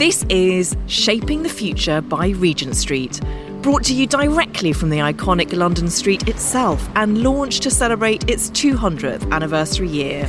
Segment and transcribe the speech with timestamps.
[0.00, 3.20] This is Shaping the Future by Regent Street,
[3.60, 8.48] brought to you directly from the iconic London street itself and launched to celebrate its
[8.48, 10.26] 200th anniversary year.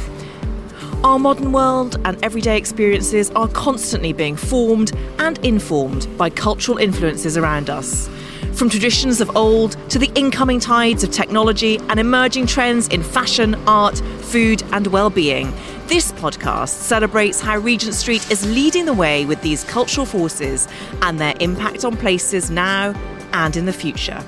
[1.06, 7.38] Our modern world and everyday experiences are constantly being formed and informed by cultural influences
[7.38, 8.10] around us.
[8.52, 13.56] From traditions of old to the incoming tides of technology and emerging trends in fashion,
[13.68, 15.54] art, food, and well-being,
[15.92, 20.70] this podcast celebrates how Regent Street is leading the way with these cultural forces
[21.02, 22.94] and their impact on places now
[23.34, 24.24] and in the future.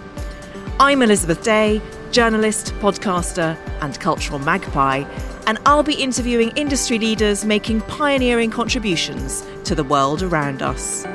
[0.77, 1.81] I'm Elizabeth Day,
[2.11, 5.05] journalist, podcaster, and cultural magpie,
[5.47, 11.05] and I'll be interviewing industry leaders making pioneering contributions to the world around us.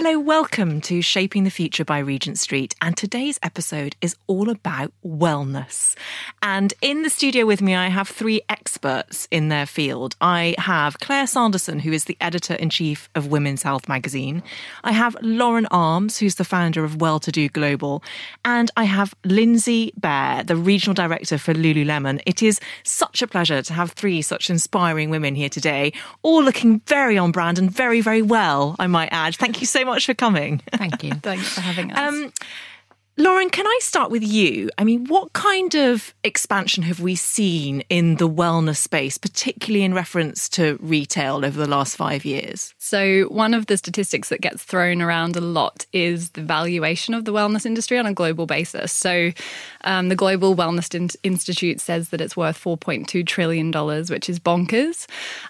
[0.00, 2.72] Hello, welcome to Shaping the Future by Regent Street.
[2.80, 5.96] And today's episode is all about wellness.
[6.40, 10.14] And in the studio with me, I have three experts in their field.
[10.20, 14.44] I have Claire Sanderson, who is the editor in chief of Women's Health magazine.
[14.84, 18.04] I have Lauren Armes, who's the founder of Well To Do Global.
[18.44, 22.22] And I have Lindsay Bear, the regional director for Lululemon.
[22.24, 26.82] It is such a pleasure to have three such inspiring women here today, all looking
[26.86, 29.34] very on brand and very, very well, I might add.
[29.34, 30.62] Thank you so much much for coming.
[30.72, 31.12] Thank you.
[31.22, 31.98] Thanks for having us.
[31.98, 32.32] Um,
[33.20, 34.70] Lauren, can I start with you?
[34.78, 39.92] I mean, what kind of expansion have we seen in the wellness space, particularly in
[39.92, 42.72] reference to retail over the last five years?
[42.78, 47.24] So, one of the statistics that gets thrown around a lot is the valuation of
[47.24, 48.92] the wellness industry on a global basis.
[48.92, 49.32] So,
[49.82, 55.06] um, the Global Wellness Institute says that it's worth $4.2 trillion, which is bonkers.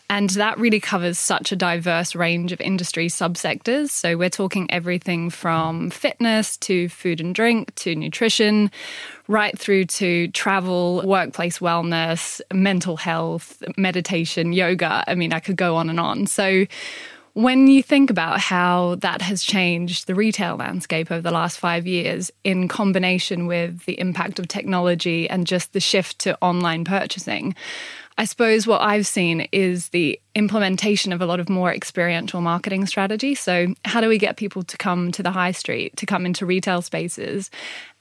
[0.09, 3.91] And that really covers such a diverse range of industry subsectors.
[3.91, 8.71] So, we're talking everything from fitness to food and drink to nutrition,
[9.27, 15.05] right through to travel, workplace wellness, mental health, meditation, yoga.
[15.07, 16.27] I mean, I could go on and on.
[16.27, 16.67] So,
[17.35, 21.87] when you think about how that has changed the retail landscape over the last five
[21.87, 27.55] years, in combination with the impact of technology and just the shift to online purchasing,
[28.21, 32.85] I suppose what I've seen is the implementation of a lot of more experiential marketing
[32.87, 33.37] strategy.
[33.37, 36.45] So, how do we get people to come to the high street, to come into
[36.45, 37.49] retail spaces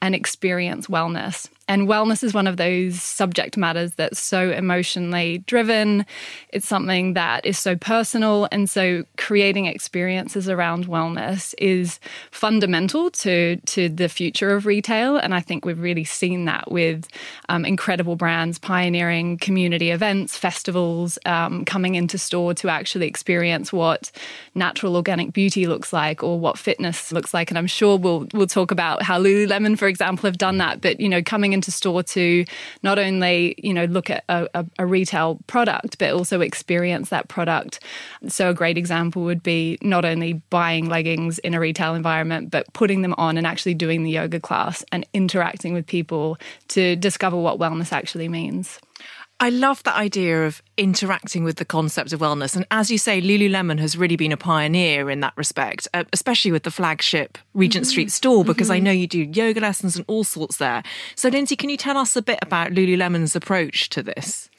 [0.01, 1.47] and experience wellness?
[1.67, 6.05] And wellness is one of those subject matters that's so emotionally driven.
[6.49, 8.47] It's something that is so personal.
[8.51, 11.99] And so creating experiences around wellness is
[12.31, 15.17] fundamental to, to the future of retail.
[15.17, 17.07] And I think we've really seen that with
[17.49, 24.09] um, incredible brands pioneering community events, festivals, um, coming into store to actually experience what
[24.55, 27.51] natural organic beauty looks like or what fitness looks like.
[27.51, 30.79] And I'm sure we'll, we'll talk about how Lululemon, for example, have done that.
[30.79, 32.45] But, you know, coming into store to
[32.83, 37.27] not only you know look at a, a, a retail product but also experience that
[37.27, 37.79] product.
[38.27, 42.71] So a great example would be not only buying leggings in a retail environment but
[42.73, 46.37] putting them on and actually doing the yoga class and interacting with people
[46.69, 48.79] to discover what wellness actually means.
[49.39, 52.55] I love that idea of interacting with the concept of wellness.
[52.55, 56.51] And as you say, Lululemon has really been a pioneer in that respect, uh, especially
[56.51, 57.89] with the flagship Regent mm-hmm.
[57.89, 58.75] Street store, because mm-hmm.
[58.75, 60.81] I know you do yoga lessons and all sorts there.
[61.15, 64.49] So, Lindsay, can you tell us a bit about Lululemon's approach to this?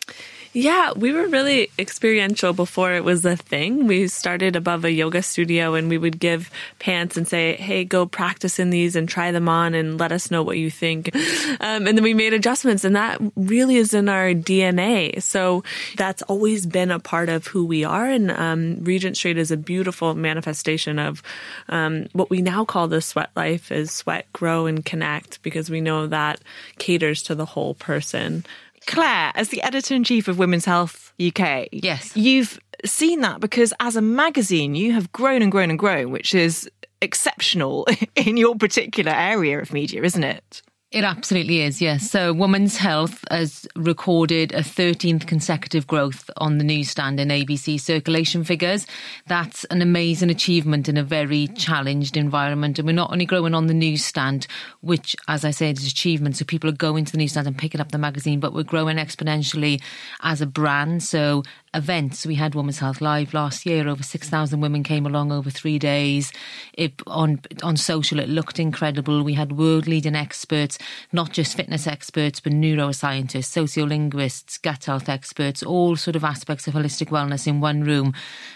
[0.55, 3.87] Yeah, we were really experiential before it was a thing.
[3.87, 8.07] We started above a yoga studio and we would give pants and say, hey, go
[8.07, 11.11] practice in these and try them on and let us know what you think.
[11.61, 15.21] Um, and then we made adjustments and that really is in our DNA.
[15.23, 15.65] So
[15.97, 18.07] that's always been a part of who we are.
[18.07, 21.23] And um, Regent Street is a beautiful manifestation of
[21.69, 25.81] um, what we now call the sweat life is sweat, grow, and connect because we
[25.81, 26.41] know that
[26.79, 28.45] caters to the whole person.
[28.89, 33.75] Claire, as the editor in chief of Women's Health UK, yes, you've seen that because
[33.81, 36.69] as a magazine, you have grown and grown and grown, which is
[37.03, 40.63] exceptional in your particular area of media, isn't it?
[40.91, 42.11] It absolutely is, yes.
[42.11, 48.43] So, Women's Health has recorded a 13th consecutive growth on the newsstand in ABC circulation
[48.43, 48.87] figures.
[49.27, 52.79] That's an amazing achievement in a very challenged environment.
[52.79, 54.47] And we're not only growing on the newsstand,
[54.81, 56.39] which, as I said, is achievement.
[56.39, 58.97] So, people are going to the newsstand and picking up the magazine, but we're growing
[58.97, 59.83] exponentially
[60.23, 61.03] as a brand.
[61.03, 61.43] So,
[61.75, 62.25] events.
[62.25, 63.89] We had Women's Health Live last year.
[63.89, 66.33] Over 6,000 women came along over three days.
[66.73, 69.23] It, on, on social, it looked incredible.
[69.23, 70.78] We had world leading experts
[71.13, 76.75] not just fitness experts, but neuroscientists, sociolinguists, gut health experts, all sort of aspects of
[76.75, 78.15] holistic wellness in one room.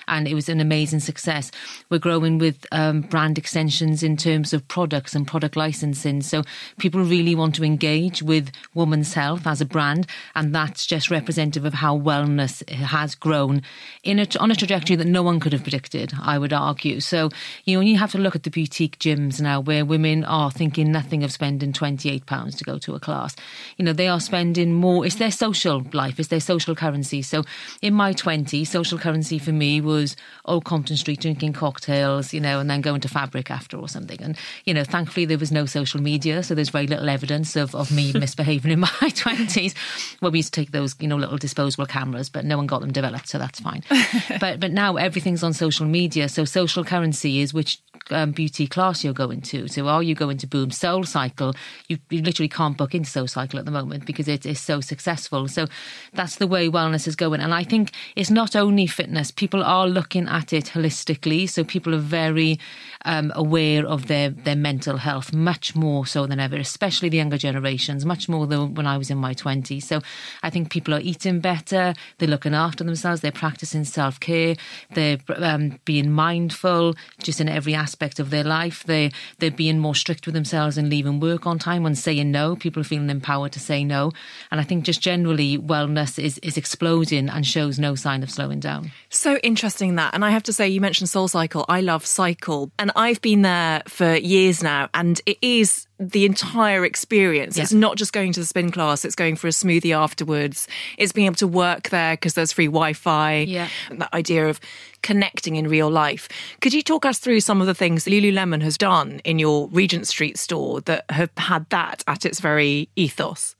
[0.08, 1.50] And it was an amazing success.
[1.90, 6.22] We're growing with um, brand extensions in terms of products and product licensing.
[6.22, 6.42] So
[6.78, 10.06] people really want to engage with women's health as a brand.
[10.34, 13.62] And that's just representative of how wellness has grown
[14.02, 17.00] in a, on a trajectory that no one could have predicted, I would argue.
[17.00, 17.30] So,
[17.64, 20.90] you know, you have to look at the boutique gyms now where women are thinking
[20.90, 21.72] nothing of spending
[22.20, 23.34] £28 to go to a class.
[23.76, 27.22] You know, they are spending more, it's their social life, it's their social currency.
[27.22, 27.44] So
[27.80, 32.60] in my 20s, social currency for me was Old Compton Street drinking cocktails, you know,
[32.60, 34.20] and then going to fabric after or something.
[34.22, 37.74] And, you know, thankfully there was no social media, so there's very little evidence of,
[37.74, 39.74] of me misbehaving in my 20s.
[40.20, 42.80] Well, we used to take those, you know, little disposable cameras, but no one got
[42.80, 43.82] them developed, so that's fine.
[44.40, 47.80] but but now everything's on social media, so social currency is which
[48.10, 49.68] um, beauty class you're going to.
[49.68, 51.54] So are you going to Boom Soul Cycle?
[51.88, 54.80] You, you literally can't book into Soul Cycle at the moment because it is so
[54.80, 55.48] successful.
[55.48, 55.66] So
[56.12, 57.40] that's the way wellness is going.
[57.40, 61.48] And I think it's not only fitness, people are looking at it holistically.
[61.48, 62.58] So people are very
[63.04, 67.38] um, aware of their, their mental health, much more so than ever, especially the younger
[67.38, 69.82] generations, much more than when I was in my 20s.
[69.82, 70.00] So
[70.42, 74.56] I think people are eating better, they're looking after themselves, they're practicing self care,
[74.90, 78.84] they're um, being mindful just in every aspect of their life.
[78.84, 82.56] They they're being more strict with themselves and leaving work on time saying no.
[82.56, 84.12] People are feeling empowered to say no.
[84.50, 88.60] And I think just generally wellness is is exploding and shows no sign of slowing
[88.60, 88.92] down.
[89.08, 90.14] So interesting that.
[90.14, 91.64] And I have to say you mentioned Soul Cycle.
[91.68, 92.70] I love cycle.
[92.78, 97.56] And I've been there for years now and it is the entire experience.
[97.56, 97.64] Yeah.
[97.64, 100.68] It's not just going to the spin class, it's going for a smoothie afterwards.
[100.98, 103.38] It's being able to work there because there's free Wi Fi.
[103.40, 103.68] Yeah.
[103.90, 104.60] That idea of
[105.02, 106.28] connecting in real life.
[106.60, 110.06] Could you talk us through some of the things Lululemon has done in your Regent
[110.06, 113.54] Street store that have had that at its very ethos?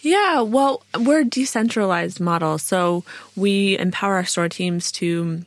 [0.00, 3.04] Yeah, well, we're a decentralized model, so
[3.34, 5.44] we empower our store teams to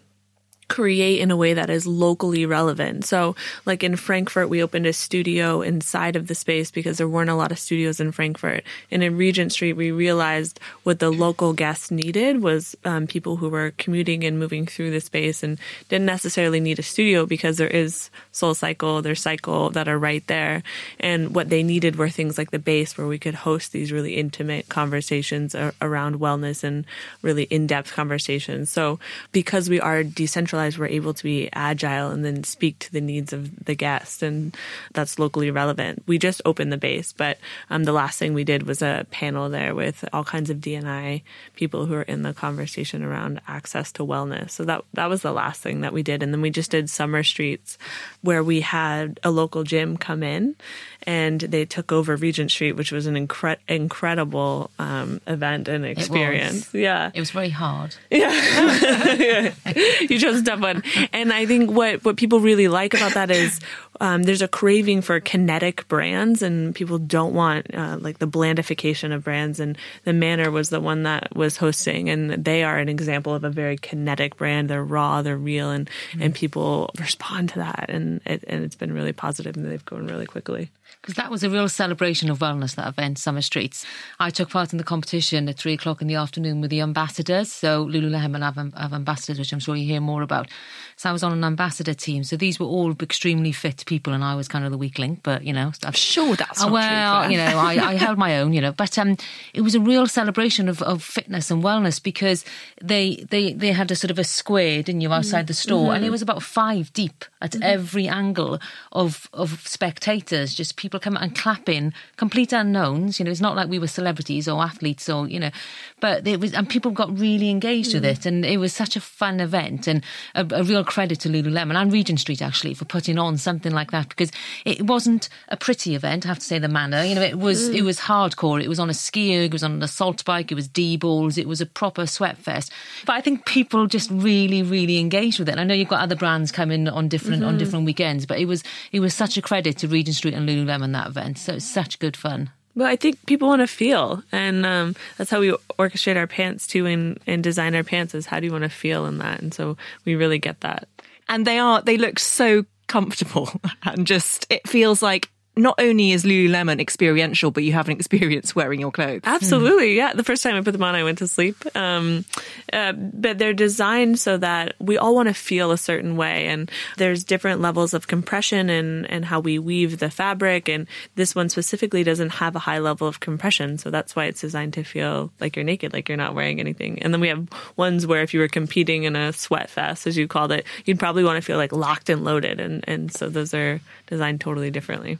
[0.67, 3.05] create in a way that is locally relevant.
[3.05, 3.35] So,
[3.65, 7.35] like in Frankfurt, we opened a studio inside of the space because there weren't a
[7.35, 8.63] lot of studios in Frankfurt.
[8.91, 13.49] And in Regent Street, we realized what the local guests needed was um, people who
[13.49, 17.67] were commuting and moving through the space and didn't necessarily need a studio because there
[17.67, 20.63] is Soul Cycle, there's Cycle that are right there.
[20.99, 24.15] And what they needed were things like the base where we could host these really
[24.15, 26.85] intimate conversations around wellness and
[27.21, 28.69] really in-depth conversations.
[28.69, 28.99] So,
[29.31, 33.33] because we are decentralized we're able to be agile and then speak to the needs
[33.33, 34.55] of the guest, and
[34.93, 36.03] that's locally relevant.
[36.07, 37.37] We just opened the base, but
[37.69, 41.21] um, the last thing we did was a panel there with all kinds of DNI
[41.55, 44.51] people who are in the conversation around access to wellness.
[44.51, 46.89] So that that was the last thing that we did, and then we just did
[46.89, 47.77] summer streets,
[48.21, 50.55] where we had a local gym come in
[51.03, 56.73] and they took over Regent Street, which was an incre- incredible um, event and experience.
[56.73, 57.95] It yeah, it was very hard.
[58.09, 59.53] Yeah,
[60.01, 60.83] you chose a tough one.
[61.13, 63.59] And I think what what people really like about that is
[63.99, 69.13] um, there's a craving for kinetic brands, and people don't want uh, like the blandification
[69.13, 69.59] of brands.
[69.59, 73.43] And the Manor was the one that was hosting, and they are an example of
[73.43, 74.69] a very kinetic brand.
[74.69, 76.21] They're raw, they're real, and mm-hmm.
[76.21, 80.07] and people respond to that, and it, and it's been really positive, and they've grown
[80.07, 80.69] really quickly
[81.01, 83.85] because that was a real celebration of wellness, that event, Summer Streets.
[84.19, 87.51] I took part in the competition at three o'clock in the afternoon with the ambassadors.
[87.51, 90.49] So Lululemon have, have ambassadors, which I'm sure you hear more about.
[90.95, 92.23] So I was on an ambassador team.
[92.23, 95.21] So these were all extremely fit people, and I was kind of the weak link.
[95.23, 98.53] But you know, I'm sure that's well, true, you know, I, I, held my own.
[98.53, 99.17] You know, but um,
[99.53, 102.45] it was a real celebration of, of fitness and wellness because
[102.81, 105.95] they they they had a sort of a square, didn't you, outside the store, mm-hmm.
[105.95, 107.63] and it was about five deep at mm-hmm.
[107.63, 108.59] every angle
[108.91, 113.19] of of spectators, just people coming and clapping, complete unknowns.
[113.19, 115.51] You know, it's not like we were celebrities or athletes or you know,
[115.99, 117.95] but it was, and people got really engaged mm.
[117.95, 120.03] with it, and it was such a fun event and
[120.35, 123.91] a, a real credit to Lululemon and Regent Street actually for putting on something like
[123.91, 124.31] that because
[124.65, 126.25] it wasn't a pretty event.
[126.25, 127.75] I have to say the Manor, you know, it was mm.
[127.75, 128.61] it was hardcore.
[128.61, 130.97] It was on a ski erg, it was on an assault bike, it was d
[130.97, 132.71] balls, it was a proper sweat fest.
[133.05, 135.53] But I think people just really, really engaged with it.
[135.53, 137.49] And I know you've got other brands coming on different mm-hmm.
[137.49, 140.49] on different weekends, but it was it was such a credit to Regent Street and
[140.49, 141.37] Lululemon that event.
[141.37, 142.49] So it's such good fun.
[142.75, 146.67] Well, I think people want to feel, and um, that's how we orchestrate our pants
[146.67, 148.13] too, and, and design our pants.
[148.13, 149.41] Is how do you want to feel in that?
[149.41, 150.87] And so we really get that
[151.29, 153.49] and they are they look so comfortable
[153.83, 158.55] and just it feels like not only is Lululemon experiential, but you have an experience
[158.55, 159.21] wearing your clothes.
[159.23, 160.13] Absolutely, yeah.
[160.13, 161.57] The first time I put them on, I went to sleep.
[161.75, 162.25] Um,
[162.71, 166.71] uh, but they're designed so that we all want to feel a certain way, and
[166.97, 170.69] there's different levels of compression and and how we weave the fabric.
[170.69, 174.41] And this one specifically doesn't have a high level of compression, so that's why it's
[174.41, 177.01] designed to feel like you're naked, like you're not wearing anything.
[177.01, 180.17] And then we have ones where if you were competing in a sweat fest, as
[180.17, 183.29] you called it, you'd probably want to feel like locked and loaded, and and so
[183.29, 185.17] those are designed totally differently.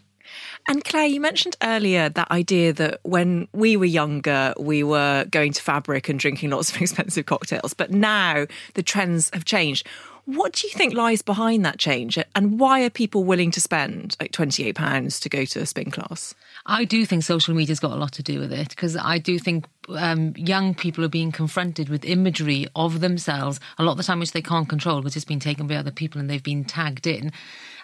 [0.70, 5.54] And Claire, you mentioned earlier that idea that when we were younger, we were going
[5.54, 9.88] to fabric and drinking lots of expensive cocktails, but now the trends have changed.
[10.26, 14.18] What do you think lies behind that change, and why are people willing to spend
[14.20, 16.36] like twenty eight pounds to go to a spin class?
[16.66, 19.40] I do think social media's got a lot to do with it because I do
[19.40, 24.04] think um, young people are being confronted with imagery of themselves a lot of the
[24.04, 26.66] time which they can't control, which has been taken by other people and they've been
[26.66, 27.32] tagged in,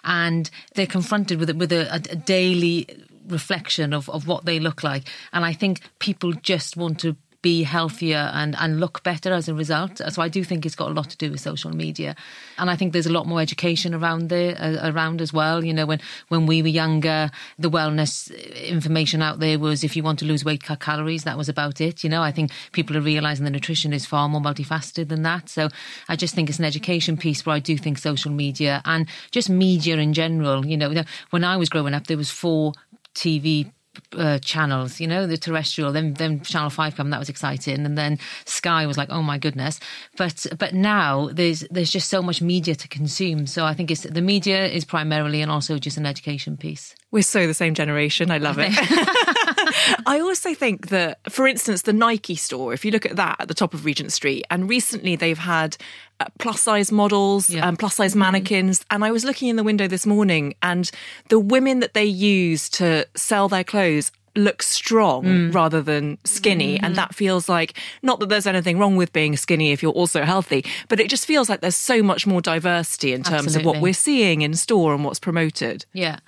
[0.04, 2.86] and they're confronted with with a, a daily
[3.28, 5.08] reflection of, of what they look like.
[5.32, 9.54] And I think people just want to be healthier and, and look better as a
[9.54, 10.00] result.
[10.08, 12.16] So I do think it's got a lot to do with social media,
[12.56, 15.62] and I think there's a lot more education around there uh, around as well.
[15.62, 18.32] You know, when when we were younger, the wellness
[18.66, 21.24] information out there was if you want to lose weight, cut calories.
[21.24, 22.02] That was about it.
[22.02, 25.50] You know, I think people are realizing the nutrition is far more multifaceted than that.
[25.50, 25.68] So
[26.08, 29.50] I just think it's an education piece where I do think social media and just
[29.50, 30.64] media in general.
[30.64, 32.72] You know, when I was growing up, there was four
[33.14, 33.70] TV
[34.16, 35.92] uh, channels, you know, the terrestrial.
[35.92, 37.10] Then, then Channel Five come.
[37.10, 39.80] That was exciting, and then Sky was like, oh my goodness.
[40.16, 43.46] But but now there's there's just so much media to consume.
[43.46, 46.94] So I think it's the media is primarily and also just an education piece.
[47.10, 48.30] We're so the same generation.
[48.30, 48.72] I love it.
[50.06, 53.48] I also think that, for instance, the Nike store, if you look at that at
[53.48, 55.76] the top of Regent Street, and recently they've had
[56.20, 57.68] uh, plus size models and yeah.
[57.68, 58.80] um, plus size mannequins.
[58.80, 58.94] Mm-hmm.
[58.94, 60.90] And I was looking in the window this morning, and
[61.28, 65.54] the women that they use to sell their clothes look strong mm.
[65.54, 66.76] rather than skinny.
[66.76, 66.84] Mm-hmm.
[66.84, 70.24] And that feels like, not that there's anything wrong with being skinny if you're also
[70.24, 73.60] healthy, but it just feels like there's so much more diversity in terms Absolutely.
[73.60, 75.86] of what we're seeing in store and what's promoted.
[75.92, 76.18] Yeah.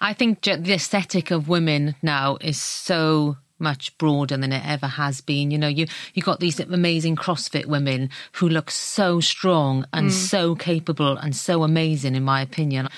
[0.00, 5.22] I think the aesthetic of women now is so much broader than it ever has
[5.22, 5.50] been.
[5.50, 10.12] You know, you you got these amazing CrossFit women who look so strong and mm.
[10.12, 12.88] so capable and so amazing, in my opinion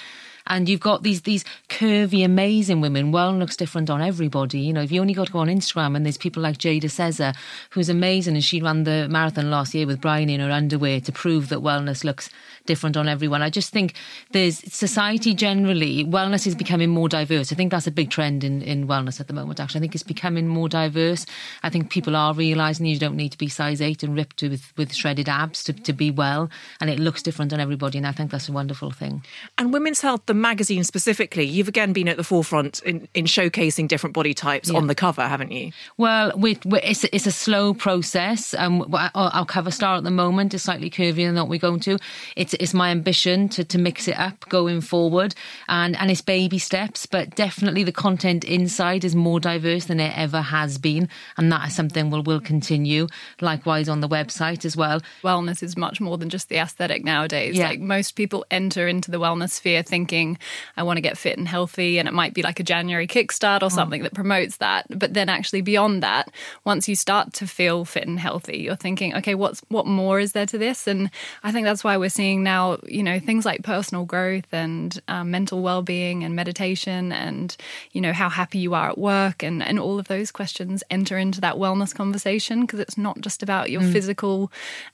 [0.49, 3.13] and you've got these these curvy, amazing women.
[3.13, 4.61] Well looks different on everybody.
[4.61, 6.91] You know, if you only got to go on Instagram and there's people like Jada
[6.91, 7.33] Cesar,
[7.71, 11.13] who's amazing, and she ran the marathon last year with Bryony in her underwear to
[11.13, 12.31] prove that wellness looks
[12.67, 13.43] different on everyone.
[13.43, 13.95] I just think
[14.33, 17.53] there's society generally, wellness is becoming more diverse.
[17.53, 19.79] I think that's a big trend in, in wellness at the moment, actually.
[19.79, 21.25] I think it's becoming more diverse.
[21.63, 24.73] I think people are realizing you don't need to be size eight and ripped with,
[24.77, 26.51] with shredded abs to, to be well,
[26.81, 27.99] and it looks different on everybody.
[27.99, 29.25] And I think that's a wonderful thing.
[29.57, 33.89] And Women's Health, the magazine specifically, you've again been at the forefront in, in showcasing
[33.89, 34.77] different body types yeah.
[34.77, 35.73] on the cover, haven't you?
[35.97, 38.55] Well, we, we, it's, it's a slow process.
[38.55, 41.81] Um, our, our cover star at the moment is slightly curvier than what we're going
[41.81, 41.99] to.
[42.37, 45.35] It's, it's my ambition to, to mix it up going forward.
[45.69, 50.17] And, and it's baby steps, but definitely the content inside is more diverse than it
[50.17, 51.09] ever has been.
[51.37, 53.07] And that is something we'll, will continue.
[53.41, 55.01] Likewise on the website as well.
[55.23, 57.57] Wellness is much more than just the aesthetic nowadays.
[57.57, 57.69] Yeah.
[57.69, 60.28] Like most people enter into the wellness sphere thinking,
[60.77, 61.99] I want to get fit and healthy.
[61.99, 63.73] And it might be like a January kickstart or mm.
[63.73, 64.87] something that promotes that.
[64.91, 66.31] But then actually beyond that,
[66.65, 70.33] once you start to feel fit and healthy, you're thinking, okay, what's what more is
[70.33, 70.87] there to this?
[70.87, 71.11] And
[71.43, 75.31] I think that's why we're seeing now, you know, things like personal growth and um,
[75.31, 77.57] mental well-being and meditation and,
[77.93, 81.17] you know, how happy you are at work and, and all of those questions enter
[81.19, 83.93] into that wellness conversation because it's not just about your mm.
[83.93, 84.51] physical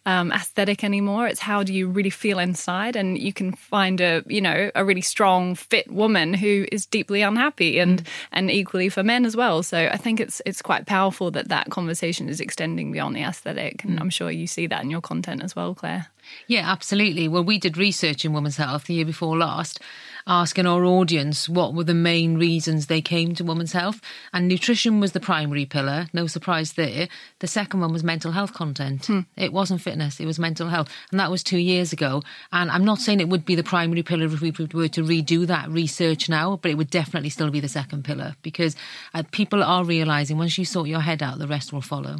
[0.06, 1.26] um, aesthetic anymore.
[1.26, 4.84] It's how do you really feel inside and you can find a, you know, a
[4.84, 5.23] really strong,
[5.54, 8.08] fit woman who is deeply unhappy, and mm.
[8.32, 9.62] and equally for men as well.
[9.62, 13.84] So I think it's it's quite powerful that that conversation is extending beyond the aesthetic,
[13.84, 14.00] and mm.
[14.00, 16.06] I'm sure you see that in your content as well, Claire.
[16.46, 17.28] Yeah, absolutely.
[17.28, 19.80] Well, we did research in women's health the year before last,
[20.26, 24.00] asking our audience what were the main reasons they came to women's health.
[24.32, 27.08] And nutrition was the primary pillar, no surprise there.
[27.40, 29.06] The second one was mental health content.
[29.06, 29.20] Hmm.
[29.36, 30.90] It wasn't fitness, it was mental health.
[31.10, 32.22] And that was two years ago.
[32.52, 35.46] And I'm not saying it would be the primary pillar if we were to redo
[35.46, 38.76] that research now, but it would definitely still be the second pillar because
[39.12, 42.18] uh, people are realizing once you sort your head out, the rest will follow.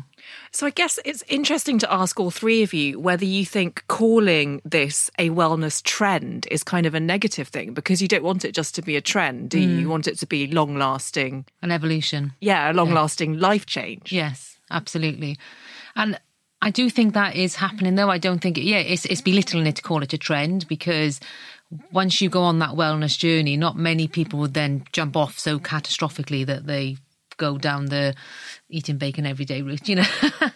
[0.50, 4.61] So I guess it's interesting to ask all three of you whether you think calling
[4.64, 8.54] this a wellness trend is kind of a negative thing because you don't want it
[8.54, 9.69] just to be a trend, do you?
[9.69, 9.81] Mm.
[9.81, 11.45] You want it to be long lasting.
[11.62, 12.33] An evolution.
[12.40, 13.40] Yeah, a long lasting yeah.
[13.40, 14.12] life change.
[14.12, 15.38] Yes, absolutely.
[15.97, 16.21] And
[16.62, 18.11] I do think that is happening though.
[18.11, 21.21] I don't think, yeah, it's, it's belittling it to call it a trend because
[21.93, 25.59] once you go on that wellness journey, not many people would then jump off so
[25.59, 26.97] catastrophically that they
[27.37, 28.14] go down the
[28.69, 30.07] eating bacon every day route, you know.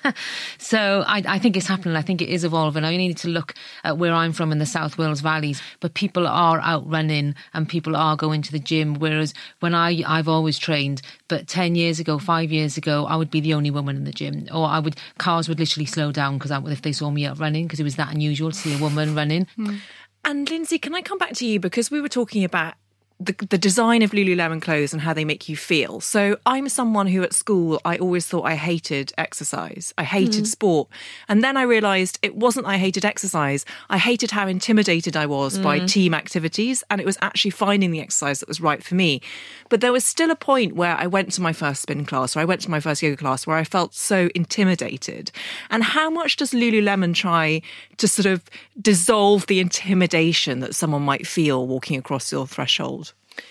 [0.59, 1.97] so I, I, think it's happening.
[1.97, 2.85] I think it is evolving.
[2.85, 3.55] I only need to look
[3.85, 7.69] at where I'm from in the South Wales valleys, but people are out running and
[7.69, 8.95] people are going to the gym.
[8.95, 13.31] Whereas when I, I've always trained, but 10 years ago, five years ago, I would
[13.31, 16.39] be the only woman in the gym or I would, cars would literally slow down
[16.39, 18.79] because if they saw me out running because it was that unusual to see a
[18.79, 19.47] woman running.
[19.57, 19.79] Mm.
[20.25, 22.75] And Lindsay, can I come back to you because we were talking about
[23.21, 26.01] the, the design of Lululemon clothes and how they make you feel.
[26.01, 29.93] So I'm someone who at school I always thought I hated exercise.
[29.99, 30.47] I hated mm.
[30.47, 30.89] sport.
[31.29, 33.65] And then I realized it wasn't I hated exercise.
[33.91, 35.65] I hated how intimidated I was mm.
[35.65, 39.21] by team activities and it was actually finding the exercise that was right for me.
[39.69, 42.41] But there was still a point where I went to my first spin class or
[42.41, 45.33] I went to my first yoga class where I felt so intimidated.
[45.71, 47.63] And how much does Lululemon try
[47.97, 48.45] to sort of
[48.81, 53.08] dissolve the intimidation that someone might feel walking across your threshold?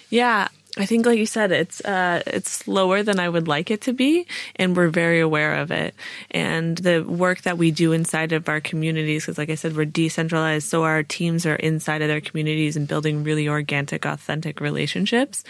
[0.09, 0.47] Yeah,
[0.79, 3.93] I think, like you said, it's uh, it's slower than I would like it to
[3.93, 4.27] be,
[4.57, 5.95] and we're very aware of it.
[6.29, 9.85] And the work that we do inside of our communities, because, like I said, we're
[9.85, 15.43] decentralized, so our teams are inside of their communities and building really organic, authentic relationships.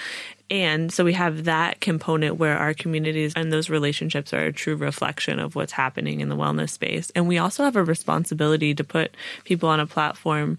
[0.49, 4.77] And so we have that component where our communities and those relationships are a true
[4.77, 7.11] reflection of what's happening in the wellness space.
[7.15, 9.13] And we also have a responsibility to put
[9.43, 10.57] people on a platform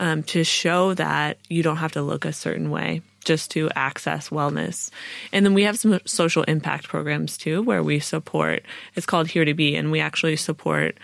[0.00, 4.30] um, to show that you don't have to look a certain way just to access
[4.30, 4.90] wellness.
[5.32, 8.62] And then we have some social impact programs too, where we support,
[8.94, 10.96] it's called Here to Be, and we actually support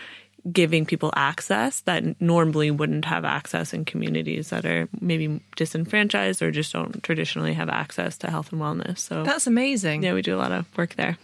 [0.51, 6.51] giving people access that normally wouldn't have access in communities that are maybe disenfranchised or
[6.51, 8.99] just don't traditionally have access to health and wellness.
[8.99, 10.03] So that's amazing.
[10.03, 11.17] Yeah, we do a lot of work there.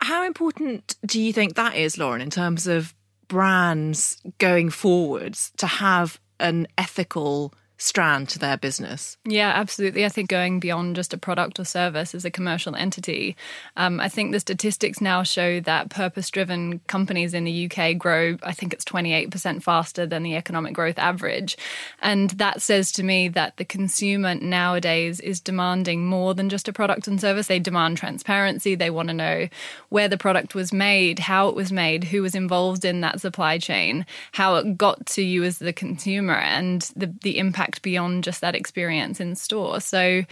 [0.00, 2.94] How important do you think that is, Lauren, in terms of
[3.28, 9.18] brands going forwards to have an ethical strand to their business.
[9.24, 10.04] Yeah, absolutely.
[10.04, 13.36] I think going beyond just a product or service as a commercial entity,
[13.76, 18.38] um, I think the statistics now show that purpose driven companies in the UK grow,
[18.42, 21.56] I think it's 28% faster than the economic growth average.
[22.00, 26.72] And that says to me that the consumer nowadays is demanding more than just a
[26.72, 27.46] product and service.
[27.46, 28.74] They demand transparency.
[28.74, 29.48] They want to know
[29.90, 33.58] where the product was made, how it was made, who was involved in that supply
[33.58, 38.24] chain, how it got to you as the consumer, and the, the impact impact beyond
[38.24, 39.80] just that experience in store.
[39.80, 40.22] So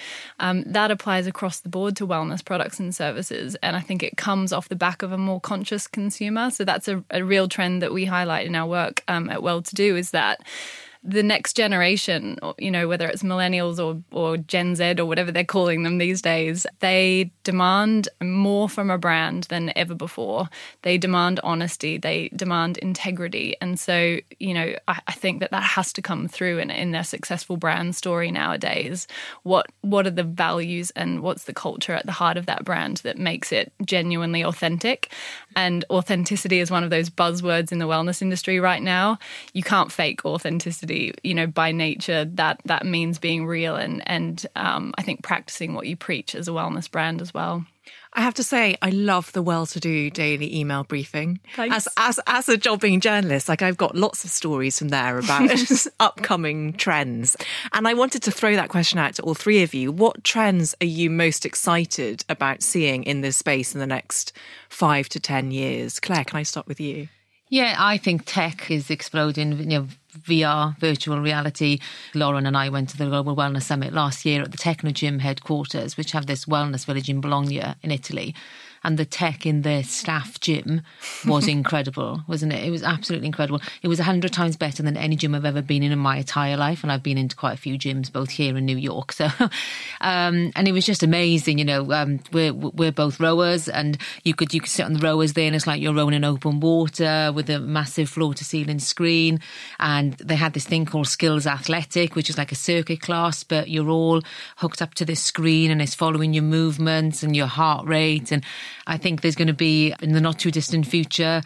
[0.41, 3.57] um, that applies across the board to wellness products and services.
[3.63, 6.51] And I think it comes off the back of a more conscious consumer.
[6.51, 9.63] So that's a, a real trend that we highlight in our work um, at Well
[9.63, 10.41] to Do is that
[11.05, 15.45] the next generation, you know, whether it's millennials or, or Gen Z or whatever they're
[15.45, 20.49] calling them these days, they demand more from a brand than ever before.
[20.81, 23.55] They demand honesty, they demand integrity.
[23.61, 26.93] And so, you know, I, I think that that has to come through in, in
[26.93, 29.07] their successful brand story nowadays.
[29.43, 32.99] What, what are the values and what's the culture at the heart of that brand
[32.99, 35.13] that makes it genuinely authentic?
[35.57, 39.19] And authenticity is one of those buzzwords in the wellness industry right now.
[39.53, 44.47] You can't fake authenticity you know by nature that that means being real and and
[44.57, 47.65] um, I think practicing what you preach as a wellness brand as well.
[48.17, 51.41] I have to say, I love the well-to-do daily email briefing.
[51.57, 51.75] Thanks.
[51.75, 55.51] As as as a jobbing journalist, like I've got lots of stories from there about
[56.01, 57.37] upcoming trends,
[57.73, 59.91] and I wanted to throw that question out to all three of you.
[59.91, 64.33] What trends are you most excited about seeing in this space in the next
[64.69, 65.99] five to ten years?
[65.99, 67.09] Claire, can I start with you?
[67.49, 69.59] Yeah, I think tech is exploding.
[69.59, 69.89] You know,
[70.23, 71.79] VR, virtual reality.
[72.15, 75.97] Lauren and I went to the Global Wellness Summit last year at the Technogym headquarters,
[75.97, 78.35] which have this wellness village in Bologna in Italy
[78.85, 80.83] and the tech in the staff gym
[81.27, 82.63] was incredible, wasn't it?
[82.63, 83.61] It was absolutely incredible.
[83.83, 86.19] It was a hundred times better than any gym I've ever been in in my
[86.19, 89.13] entire life, and I've been into quite a few gyms, both here in New York.
[89.13, 89.25] So,
[90.01, 91.59] um, and it was just amazing.
[91.59, 95.01] You know, um, we're we're both rowers, and you could you could sit on the
[95.01, 98.45] rowers there, and it's like you're rowing in open water with a massive floor to
[98.45, 99.41] ceiling screen.
[99.81, 103.89] And they had this thing called Skillathletic, which is like a circuit class, but you're
[103.89, 104.23] all
[104.57, 108.45] hooked up to this screen, and it's following your movements and your heart rate and
[108.87, 111.43] I think there's going to be in the not too distant future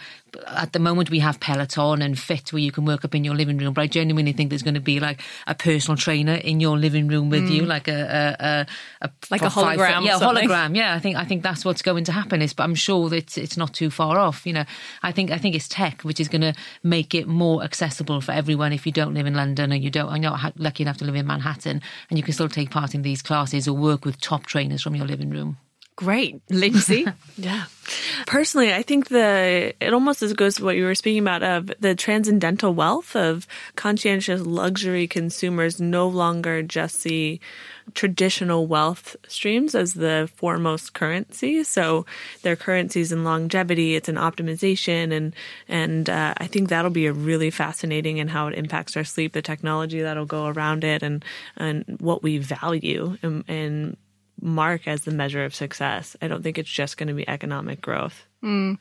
[0.47, 3.35] at the moment we have Peloton and FIIT where you can work up in your
[3.35, 6.61] living room, but I genuinely think there's going to be like a personal trainer in
[6.61, 7.51] your living room with mm.
[7.51, 8.67] you, like a, a, a,
[9.03, 10.77] a like a hologram, yeah, hologram.
[10.77, 12.43] Yeah, I think I think that's what's going to happen.
[12.43, 14.47] Is, but I'm sure that it's, it's not too far off.
[14.47, 14.65] You know,
[15.03, 18.33] I think I think it's tech which is going to make it more accessible for
[18.33, 18.73] everyone.
[18.73, 21.15] If you don't live in London and you don't, I'm not lucky enough to live
[21.15, 24.47] in Manhattan, and you can still take part in these classes or work with top
[24.47, 25.59] trainers from your living room.
[25.99, 26.41] Great.
[26.49, 27.07] Lindsay?
[27.37, 27.65] yeah.
[28.25, 31.73] Personally, I think the it almost as goes to what you were speaking about of
[31.81, 37.41] the transcendental wealth of conscientious luxury consumers no longer just see
[37.95, 41.65] traditional wealth streams as the foremost currency.
[41.65, 42.07] So
[42.43, 45.35] their currencies in longevity, it's an optimization, and
[45.67, 49.33] and uh, I think that'll be a really fascinating in how it impacts our sleep,
[49.33, 51.25] the technology that'll go around it, and
[51.57, 53.97] and what we value and, and
[54.41, 56.17] mark as the measure of success.
[56.23, 58.27] I don't think it's just going to be economic growth.
[58.43, 58.81] Mm.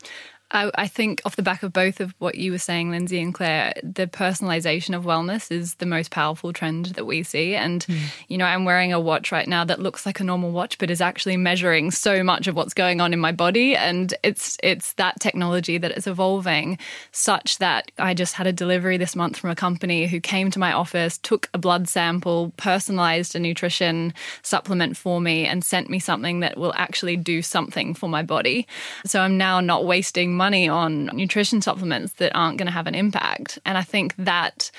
[0.52, 3.34] I, I, think off the back of both of what you were saying, Lindsay and
[3.34, 7.54] Claire, the personalization of wellness is the most powerful trend that we see.
[7.54, 8.00] And, mm.
[8.30, 10.90] you know, I'm wearing a watch right now that looks like a normal watch, but
[10.90, 13.76] is actually measuring so much of what's going on in my body.
[13.76, 16.78] And it's it's that technology that is evolving
[17.12, 20.60] such that I just had a delivery this month from a company who came to
[20.60, 26.00] my office, took a blood sample, personalized a nutrition supplement for me, and sent me
[26.00, 28.66] something that will actually do something for my body.
[29.06, 32.96] So I'm now not wasting money on nutrition supplements that aren't going to have an
[32.96, 33.60] impact.
[33.66, 34.72] And I think that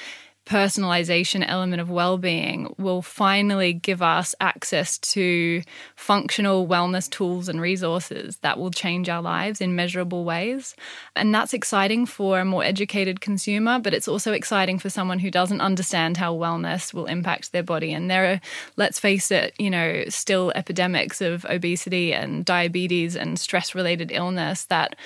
[0.49, 5.63] personalization element of well-being will finally give us access to
[5.95, 10.75] functional wellness tools and resources that will change our lives in measurable ways
[11.15, 15.31] and that's exciting for a more educated consumer but it's also exciting for someone who
[15.31, 18.41] doesn't understand how wellness will impact their body and there are
[18.77, 24.65] let's face it you know still epidemics of obesity and diabetes and stress related illness
[24.65, 24.97] that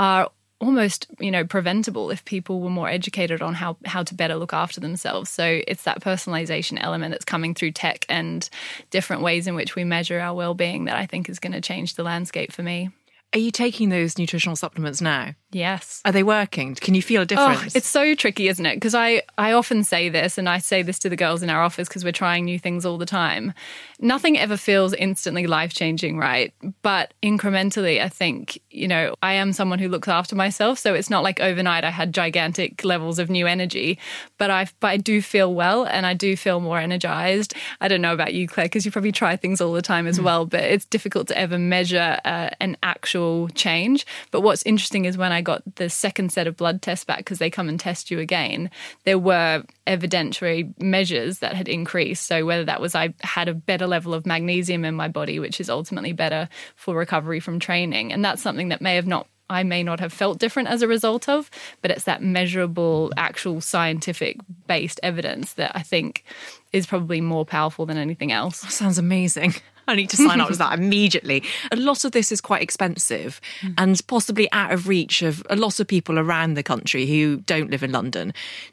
[0.00, 4.36] are almost you know preventable if people were more educated on how how to better
[4.36, 5.30] look after themselves.
[5.30, 8.48] So it's that personalization element that's coming through tech and
[8.90, 11.94] different ways in which we measure our well-being that i think is going to change
[11.94, 12.90] the landscape for me
[13.32, 16.00] are you taking those nutritional supplements now Yes.
[16.04, 16.76] Are they working?
[16.76, 17.74] Can you feel a oh, difference?
[17.74, 18.76] Oh, it's so tricky, isn't it?
[18.76, 21.60] Because I, I often say this, and I say this to the girls in our
[21.60, 23.52] office because we're trying new things all the time.
[23.98, 26.54] Nothing ever feels instantly life changing, right?
[26.82, 30.78] But incrementally, I think, you know, I am someone who looks after myself.
[30.78, 33.98] So it's not like overnight I had gigantic levels of new energy,
[34.38, 37.54] but I, but I do feel well and I do feel more energized.
[37.80, 40.20] I don't know about you, Claire, because you probably try things all the time as
[40.20, 40.24] mm.
[40.24, 43.19] well, but it's difficult to ever measure uh, an actual
[43.54, 44.06] change.
[44.30, 47.38] But what's interesting is when I got the second set of blood tests back because
[47.38, 48.70] they come and test you again,
[49.04, 52.26] there were evidentiary measures that had increased.
[52.26, 55.60] So whether that was I had a better level of magnesium in my body, which
[55.60, 59.64] is ultimately better for recovery from training, and that's something that may have not I
[59.64, 61.50] may not have felt different as a result of,
[61.82, 64.36] but it's that measurable, actual scientific
[64.68, 66.24] based evidence that I think
[66.72, 68.60] is probably more powerful than anything else.
[68.60, 69.54] That sounds amazing.
[69.90, 71.42] I need to sign up to that immediately.
[71.72, 73.74] A lot of this is quite expensive mm.
[73.76, 77.70] and possibly out of reach of a lot of people around the country who don't
[77.70, 78.32] live in London.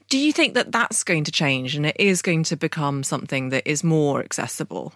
[0.10, 3.50] Do you think that that's going to change and it is going to become something
[3.50, 4.94] that is more accessible?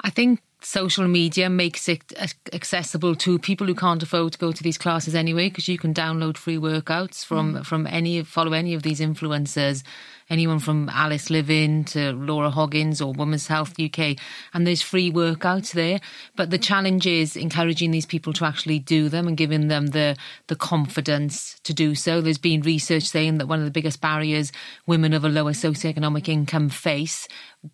[0.00, 2.12] I think social media makes it
[2.52, 5.92] accessible to people who can't afford to go to these classes anyway because you can
[5.92, 7.66] download free workouts from mm.
[7.66, 9.82] from any follow any of these influencers
[10.30, 14.16] anyone from Alice Liveing to Laura Hoggins or Women's Health UK,
[14.52, 16.00] and there's free workouts there.
[16.36, 20.16] But the challenge is encouraging these people to actually do them and giving them the
[20.46, 22.20] the confidence to do so.
[22.20, 24.52] There's been research saying that one of the biggest barriers
[24.86, 27.28] women of a lower socioeconomic income face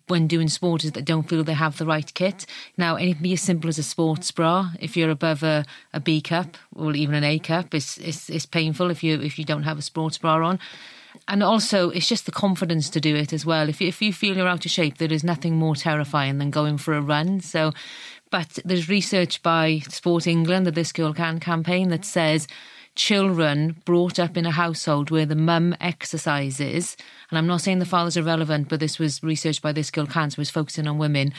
[0.07, 2.45] when doing sport is that don't feel they have the right kit.
[2.77, 4.71] Now, it can be as simple as a sports bra.
[4.79, 8.45] If you're above a, a B cup or even an A cup, it's, it's, it's
[8.45, 10.59] painful if you if you don't have a sports bra on
[11.31, 13.69] and also it's just the confidence to do it as well.
[13.69, 16.51] If you, if you feel you're out of shape, there is nothing more terrifying than
[16.51, 17.39] going for a run.
[17.39, 17.71] So,
[18.31, 22.49] but there's research by Sport England, the This Girl Can campaign, that says
[22.95, 26.97] children brought up in a household where the mum exercises,
[27.29, 30.05] and I'm not saying the fathers are relevant, but this was research by This Girl
[30.05, 31.31] Can, so was focusing on women.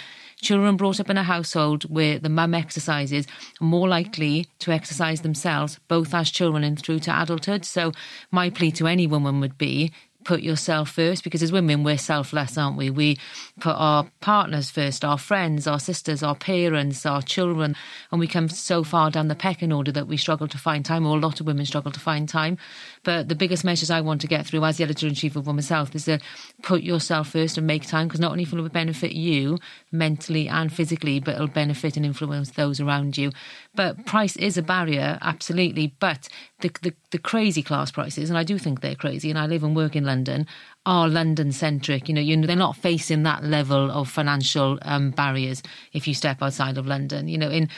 [0.42, 3.28] Children brought up in a household where the mum exercises
[3.61, 7.64] are more likely to exercise themselves, both as children and through to adulthood.
[7.64, 7.92] So,
[8.33, 9.92] my plea to any woman would be
[10.24, 12.90] put yourself first because as women we're selfless aren't we?
[12.90, 13.18] We
[13.61, 17.76] put our partners first our friends our sisters our parents our children
[18.11, 21.06] and we come so far down the pecking order that we struggle to find time
[21.06, 22.58] or a lot of women struggle to find time.
[23.04, 25.46] But the biggest measures I want to get through as the editor in chief of
[25.46, 26.18] Women's Health is to
[26.62, 29.58] put yourself first and make time because not only will it benefit you
[29.90, 33.30] mentally and physically but it'll benefit and influence those around you
[33.74, 36.28] but price is a barrier absolutely but
[36.61, 39.64] the, the, the crazy class prices and I do think they're crazy and I live
[39.64, 40.46] and work in London
[40.87, 42.08] are London centric.
[42.08, 46.14] You know, you know, they're not facing that level of financial um, barriers if you
[46.14, 47.28] step outside of London.
[47.28, 47.68] You know, in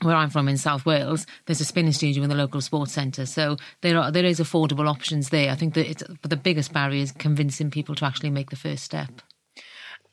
[0.00, 3.26] where I'm from in South Wales, there's a spinning studio in the local sports centre,
[3.26, 5.50] so there are there is affordable options there.
[5.50, 8.82] I think that it's, the biggest barrier is convincing people to actually make the first
[8.82, 9.22] step.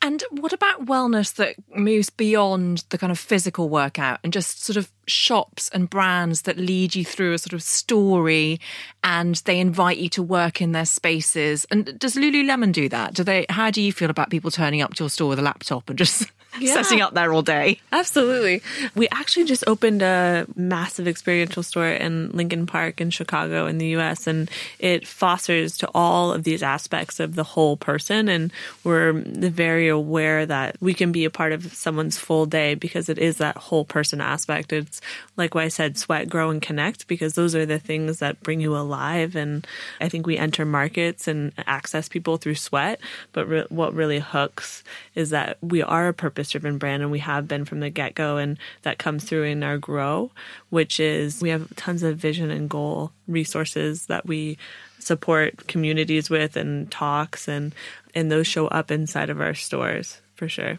[0.02, 4.78] And what about wellness that moves beyond the kind of physical workout and just sort
[4.78, 8.60] of shops and brands that lead you through a sort of story
[9.04, 11.66] and they invite you to work in their spaces?
[11.70, 13.12] And does Lululemon do that?
[13.12, 15.42] Do they how do you feel about people turning up to your store with a
[15.42, 16.74] laptop and just yeah.
[16.74, 17.80] setting up there all day.
[17.92, 18.62] Absolutely.
[18.94, 23.96] We actually just opened a massive experiential store in Lincoln Park in Chicago in the
[23.96, 28.28] US, and it fosters to all of these aspects of the whole person.
[28.28, 28.52] And
[28.84, 33.18] we're very aware that we can be a part of someone's full day because it
[33.18, 34.72] is that whole person aspect.
[34.72, 35.00] It's
[35.36, 38.60] like what I said sweat, grow, and connect because those are the things that bring
[38.60, 39.36] you alive.
[39.36, 39.66] And
[40.00, 43.00] I think we enter markets and access people through sweat.
[43.32, 44.82] But re- what really hooks
[45.14, 47.90] is that we are a purpose purpose driven brand and we have been from the
[47.90, 48.38] get go.
[48.38, 50.30] And that comes through in our grow,
[50.70, 54.56] which is we have tons of vision and goal resources that we
[54.98, 57.74] support communities with and talks and
[58.14, 60.78] and those show up inside of our stores for sure.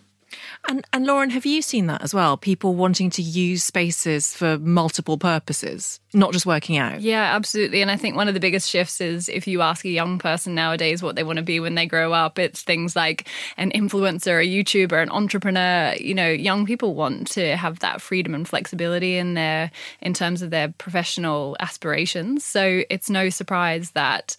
[0.68, 2.38] And and Lauren, have you seen that as well?
[2.38, 7.02] People wanting to use spaces for multiple purposes, not just working out.
[7.02, 7.82] Yeah, absolutely.
[7.82, 10.56] And I think one of the biggest shifts is if you ask a young person
[10.56, 14.42] nowadays what they want to be when they grow up, it's things like an influencer,
[14.42, 15.96] a YouTuber, an entrepreneur.
[16.00, 20.42] You know, young people want to have that freedom and flexibility in their in terms
[20.42, 22.46] of their professional aspirations.
[22.46, 24.36] So it's no surprise that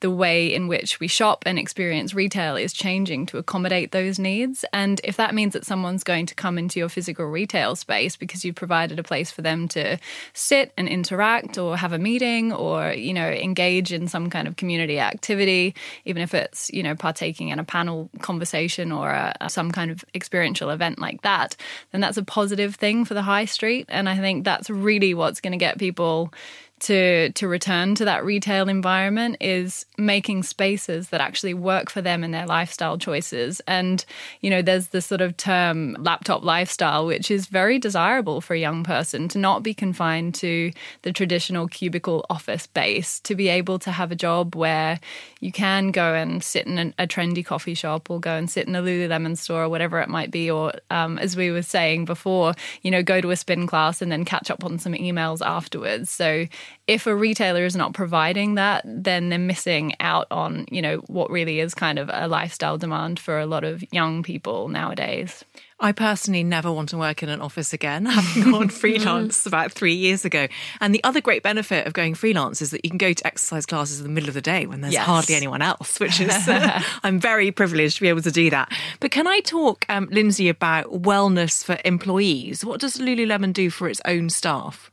[0.00, 4.64] the way in which we shop and experience retail is changing to accommodate those needs.
[4.72, 8.44] And if that means that someone's going to come into your physical retail space because
[8.44, 9.98] you've provided a place for them to
[10.34, 14.56] sit and interact or have a meeting or, you know, engage in some kind of
[14.56, 19.72] community activity, even if it's, you know, partaking in a panel conversation or a, some
[19.72, 21.56] kind of experiential event like that,
[21.90, 23.86] then that's a positive thing for the high street.
[23.88, 26.32] And I think that's really what's going to get people
[26.80, 32.24] to to return to that retail environment is making spaces that actually work for them
[32.24, 33.60] and their lifestyle choices.
[33.66, 34.04] And
[34.40, 38.58] you know there's this sort of term laptop lifestyle which is very desirable for a
[38.58, 43.78] young person to not be confined to the traditional cubicle office base to be able
[43.80, 45.00] to have a job where
[45.40, 48.66] you can go and sit in a, a trendy coffee shop or go and sit
[48.66, 50.50] in a Lululemon store or whatever it might be.
[50.50, 54.10] Or um, as we were saying before you know go to a spin class and
[54.10, 56.10] then catch up on some emails afterwards.
[56.10, 56.46] So
[56.86, 61.30] if a retailer is not providing that, then they're missing out on, you know, what
[61.30, 65.44] really is kind of a lifestyle demand for a lot of young people nowadays.
[65.80, 69.94] I personally never want to work in an office again, having gone freelance about three
[69.94, 70.48] years ago.
[70.80, 73.64] And the other great benefit of going freelance is that you can go to exercise
[73.64, 75.06] classes in the middle of the day when there's yes.
[75.06, 78.72] hardly anyone else, which is, uh, I'm very privileged to be able to do that.
[78.98, 82.64] But can I talk, um, Lindsay, about wellness for employees?
[82.64, 84.90] What does Lululemon do for its own staff?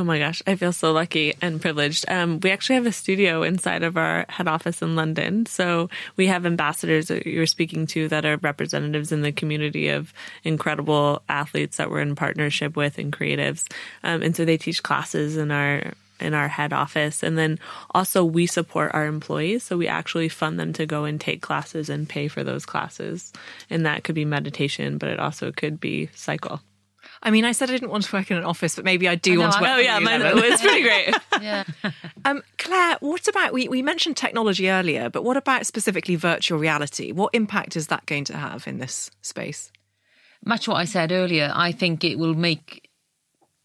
[0.00, 2.06] Oh my gosh, I feel so lucky and privileged.
[2.08, 5.44] Um, we actually have a studio inside of our head office in London.
[5.44, 10.14] So we have ambassadors that you're speaking to that are representatives in the community of
[10.42, 13.70] incredible athletes that we're in partnership with and creatives.
[14.02, 17.22] Um, and so they teach classes in our in our head office.
[17.22, 17.58] And then
[17.90, 19.64] also we support our employees.
[19.64, 23.34] So we actually fund them to go and take classes and pay for those classes.
[23.68, 26.62] And that could be meditation, but it also could be cycle.
[27.22, 29.14] I mean, I said I didn't want to work in an office, but maybe I
[29.14, 29.70] do I want to work.
[29.74, 31.14] Oh yeah, mine, it's pretty great.
[31.42, 31.64] yeah.
[32.24, 37.12] Um, Claire, what about we, we mentioned technology earlier, but what about specifically virtual reality?
[37.12, 39.70] What impact is that going to have in this space?
[40.44, 42.88] Much what I said earlier, I think it will make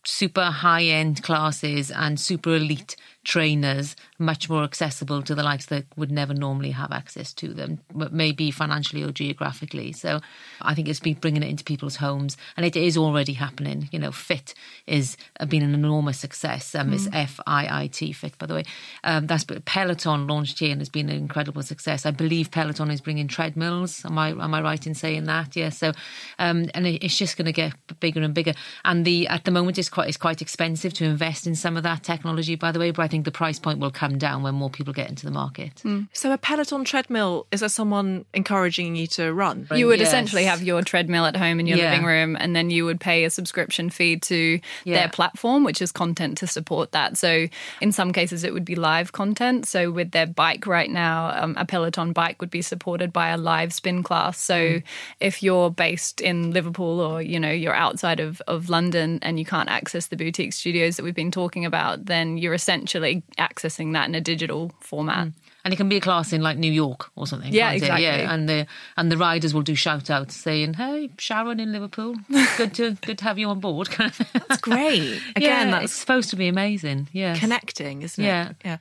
[0.05, 5.85] super high end classes and super elite trainers much more accessible to the likes that
[5.97, 9.91] would never normally have access to them, but maybe financially or geographically.
[9.91, 10.21] So
[10.61, 13.89] I think it's been bringing it into people's homes, and it is already happening.
[13.91, 14.53] You know, FIIT
[14.87, 16.73] is uh, been an enormous success.
[16.75, 16.95] Um, mm.
[16.95, 18.63] It's F I I T FIIT, by the way.
[19.03, 22.05] Um, that's Peloton launched here and has been an incredible success.
[22.05, 24.05] I believe Peloton is bringing treadmills.
[24.05, 25.55] Am I am I right in saying that?
[25.55, 25.69] Yeah.
[25.69, 25.91] So,
[26.39, 28.53] um, and it, it's just going to get bigger and bigger.
[28.85, 31.83] And the at the moment it's quite it's quite expensive to invest in some of
[31.83, 32.55] that technology.
[32.55, 34.93] By the way, but I think the price point will come down when more people
[34.93, 35.81] get into the market.
[35.83, 36.07] Mm.
[36.13, 39.67] So a Peloton treadmill is there someone encouraging you to run?
[39.73, 40.09] You would yes.
[40.09, 41.91] essentially have your treadmill at home in your yeah.
[41.91, 44.99] living room, and then you would pay a subscription fee to yeah.
[44.99, 47.17] their platform, which is content to support that.
[47.17, 47.47] So
[47.81, 49.65] in some cases, it would be live content.
[49.65, 53.37] So with their bike right now, um, a Peloton bike would be supported by a
[53.37, 54.39] live spin class.
[54.39, 54.83] So mm.
[55.19, 59.45] if you're based in Liverpool or you know you're outside of, of London and you
[59.45, 64.07] can't access the boutique studios that we've been talking about, then you're essentially accessing that
[64.07, 65.27] in a digital format.
[65.27, 65.33] Mm.
[65.63, 67.51] And it can be a class in like New York or something.
[67.51, 68.03] Yeah, exactly.
[68.03, 72.15] Yeah, and the and the riders will do shout outs saying, "Hey, Sharon in Liverpool,
[72.57, 75.19] good to good to have you on board." that's great.
[75.35, 77.09] Again, yeah, that's supposed to be amazing.
[77.13, 78.27] Yeah, connecting, isn't it?
[78.27, 78.77] Yeah, yeah.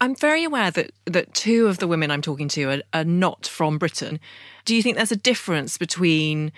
[0.00, 3.46] I'm very aware that that two of the women I'm talking to are, are not
[3.46, 4.18] from Britain.
[4.64, 6.50] Do you think there's a difference between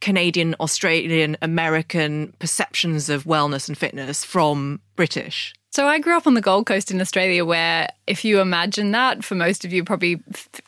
[0.00, 5.54] Canadian, Australian, American perceptions of wellness and fitness from British?
[5.70, 9.22] So I grew up on the Gold Coast in Australia, where if you imagine that,
[9.22, 10.20] for most of you, probably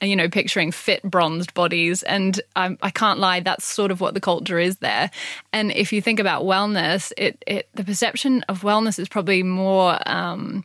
[0.02, 4.12] you know picturing fit, bronzed bodies, and I, I can't lie, that's sort of what
[4.12, 5.10] the culture is there.
[5.54, 9.98] And if you think about wellness, it, it the perception of wellness is probably more.
[10.06, 10.64] Um,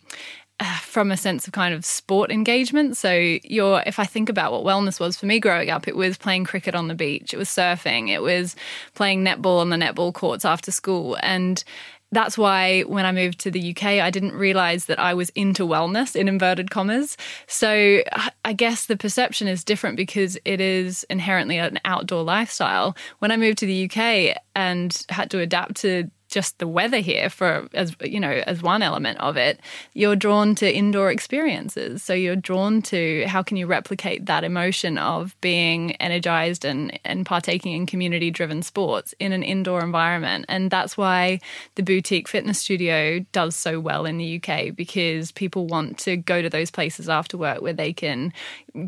[0.81, 2.97] from a sense of kind of sport engagement.
[2.97, 3.11] So
[3.43, 6.45] you're if I think about what wellness was for me growing up, it was playing
[6.45, 8.55] cricket on the beach, it was surfing, it was
[8.93, 11.17] playing netball on the netball courts after school.
[11.21, 11.63] And
[12.11, 15.67] that's why when I moved to the UK, I didn't realize that I was into
[15.67, 17.17] wellness in inverted commas.
[17.47, 18.03] So
[18.45, 22.95] I guess the perception is different because it is inherently an outdoor lifestyle.
[23.19, 27.29] When I moved to the UK and had to adapt to just the weather here
[27.29, 29.59] for as you know as one element of it
[29.93, 32.03] you're drawn to indoor experiences.
[32.03, 37.25] So you're drawn to how can you replicate that emotion of being energized and and
[37.25, 40.45] partaking in community driven sports in an indoor environment.
[40.49, 41.39] And that's why
[41.75, 46.41] the boutique fitness studio does so well in the UK because people want to go
[46.41, 48.33] to those places after work where they can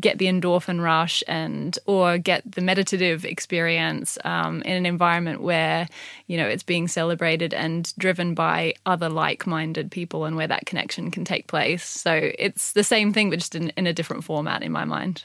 [0.00, 5.88] get the endorphin rush and or get the meditative experience um, in an environment where
[6.26, 11.10] you know it's being celebrated and driven by other like-minded people and where that connection
[11.10, 11.84] can take place.
[11.84, 15.24] So it's the same thing but just in, in a different format in my mind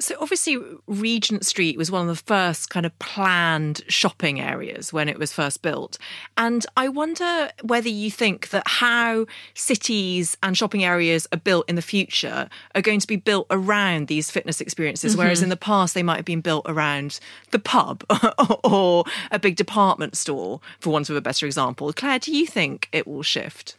[0.00, 5.08] so, obviously, Regent Street was one of the first kind of planned shopping areas when
[5.08, 5.98] it was first built.
[6.36, 11.74] And I wonder whether you think that how cities and shopping areas are built in
[11.74, 15.22] the future are going to be built around these fitness experiences, mm-hmm.
[15.22, 17.18] whereas in the past they might have been built around
[17.50, 18.04] the pub
[18.64, 21.92] or a big department store, for want of a better example.
[21.92, 23.76] Claire, do you think it will shift?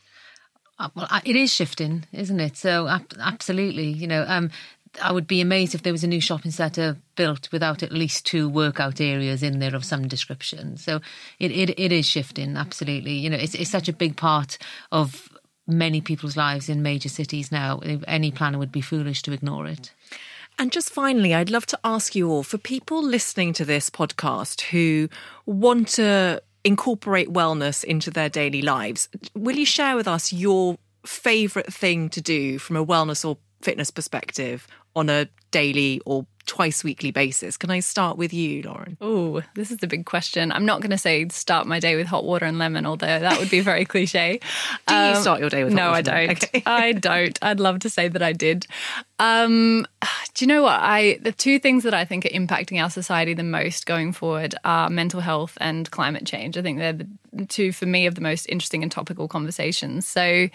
[0.79, 2.55] Uh, well, it is shifting, isn't it?
[2.55, 2.87] So
[3.19, 4.49] absolutely, you know, um,
[5.01, 8.25] I would be amazed if there was a new shopping centre built without at least
[8.25, 10.77] two workout areas in there of some description.
[10.77, 10.99] So
[11.39, 13.13] it, it, it is shifting, absolutely.
[13.13, 14.57] You know, it's, it's such a big part
[14.91, 15.29] of
[15.67, 17.79] many people's lives in major cities now.
[18.07, 19.93] Any planner would be foolish to ignore it.
[20.57, 24.61] And just finally, I'd love to ask you all for people listening to this podcast
[24.61, 25.07] who
[25.45, 31.71] want to incorporate wellness into their daily lives, will you share with us your favourite
[31.73, 37.11] thing to do from a wellness or fitness perspective on a daily or twice weekly
[37.11, 37.57] basis.
[37.57, 38.97] Can I start with you, Lauren?
[38.99, 40.51] Oh, this is a big question.
[40.51, 43.39] I'm not going to say start my day with hot water and lemon, although that
[43.39, 44.39] would be very cliche.
[44.87, 46.31] Do um, you start your day with no, I don't.
[46.31, 46.63] Okay.
[46.65, 47.37] I don't.
[47.43, 48.65] I'd love to say that I did.
[49.19, 49.85] Um,
[50.33, 50.79] do you know what?
[50.81, 54.55] I the two things that I think are impacting our society the most going forward
[54.65, 56.57] are mental health and climate change.
[56.57, 56.93] I think they're
[57.31, 60.07] the two for me of the most interesting and topical conversations.
[60.07, 60.49] So,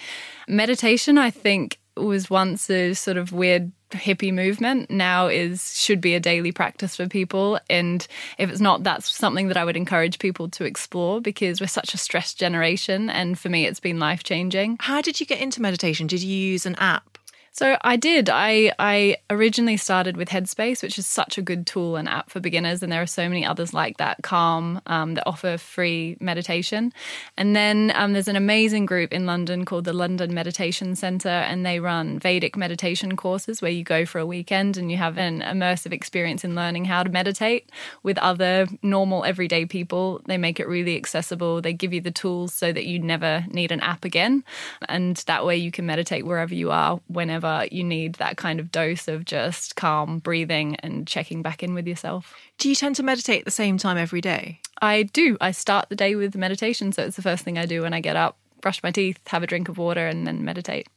[0.49, 6.15] meditation, I think was once a sort of weird hippie movement now is should be
[6.15, 10.19] a daily practice for people and if it's not that's something that I would encourage
[10.19, 14.25] people to explore because we're such a stressed generation and for me it's been life
[14.25, 14.79] changing.
[14.81, 16.07] How did you get into meditation?
[16.07, 17.14] Did you use an app?
[17.55, 18.29] So I did.
[18.29, 22.41] I I originally started with Headspace, which is such a good tool and app for
[22.41, 24.25] beginners, and there are so many others like that.
[24.25, 26.93] Calm um, that offer free meditation,
[27.37, 31.65] and then um, there's an amazing group in London called the London Meditation Centre, and
[31.65, 35.41] they run Vedic meditation courses where you go for a weekend and you have an
[35.41, 37.71] immersive experience in learning how to meditate
[38.03, 40.21] with other normal everyday people.
[40.27, 41.63] They make it really accessible.
[41.63, 44.43] They give you the tools so that you never need an app again,
[44.89, 48.59] and that way you can meditate wherever you are, whenever whenever you need that kind
[48.61, 52.35] of dose of just calm breathing and checking back in with yourself.
[52.59, 54.61] Do you tend to meditate at the same time every day?
[54.81, 55.37] I do.
[55.41, 58.01] I start the day with meditation, so it's the first thing I do when I
[58.01, 60.89] get up, brush my teeth, have a drink of water, and then meditate.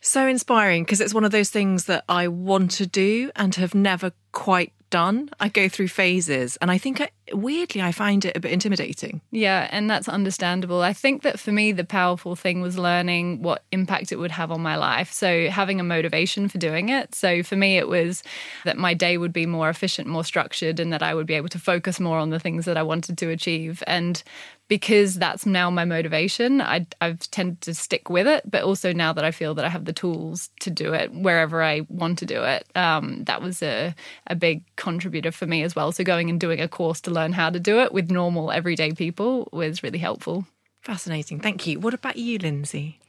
[0.00, 3.74] So inspiring because it's one of those things that I want to do and have
[3.74, 5.28] never quite done.
[5.38, 9.20] I go through phases, and I think I, weirdly I find it a bit intimidating.
[9.30, 10.80] Yeah, and that's understandable.
[10.80, 14.50] I think that for me, the powerful thing was learning what impact it would have
[14.50, 15.12] on my life.
[15.12, 17.14] So having a motivation for doing it.
[17.14, 18.22] So for me, it was
[18.64, 21.50] that my day would be more efficient, more structured, and that I would be able
[21.50, 23.82] to focus more on the things that I wanted to achieve.
[23.86, 24.22] And
[24.68, 28.50] because that's now my motivation, I, have tended to stick with it.
[28.50, 31.62] But also now that I feel that I have the tools to do it wherever
[31.62, 33.94] I want to do it, um, that was a,
[34.26, 35.90] a big contributor for me as well.
[35.90, 38.92] So going and doing a course to learn how to do it with normal everyday
[38.92, 40.46] people was really helpful.
[40.80, 41.40] Fascinating.
[41.40, 41.80] Thank you.
[41.80, 43.00] What about you, Lindsay?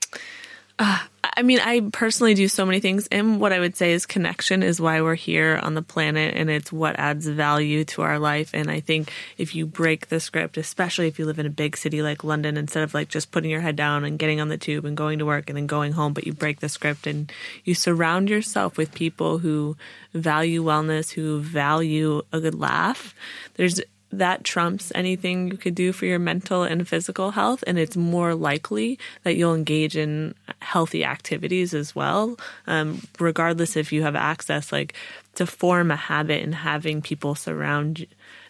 [0.80, 1.02] Uh,
[1.38, 3.06] I mean, I personally do so many things.
[3.12, 6.50] And what I would say is connection is why we're here on the planet and
[6.50, 8.50] it's what adds value to our life.
[8.56, 11.78] And I think if you break the script, especially if you live in a big
[11.78, 14.58] city like London, instead of like just putting your head down and getting on the
[14.58, 17.32] tube and going to work and then going home, but you break the script and
[17.64, 19.78] you surround yourself with people who
[20.16, 23.14] value wellness, who value a good laugh,
[23.54, 23.80] there's
[24.12, 27.64] that trumps anything you could do for your mental and physical health.
[27.68, 32.38] And it's more likely that you'll engage in healthy activities as well,
[32.68, 34.94] um, regardless if you have access, like
[35.36, 38.08] to form a habit and having people surround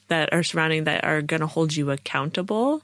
[0.08, 2.82] that are surrounding that are going to hold you accountable